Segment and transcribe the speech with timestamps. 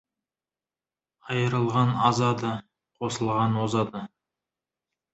[1.35, 2.57] Айрылған азады,
[2.99, 4.07] қосылған озады.